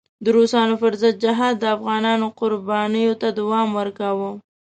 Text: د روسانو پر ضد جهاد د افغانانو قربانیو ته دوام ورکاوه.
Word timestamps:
د 0.23 0.25
روسانو 0.37 0.75
پر 0.81 0.93
ضد 1.01 1.15
جهاد 1.23 1.53
د 1.59 1.63
افغانانو 1.75 2.25
قربانیو 2.39 3.19
ته 3.21 3.27
دوام 3.39 3.67
ورکاوه. 3.79 4.29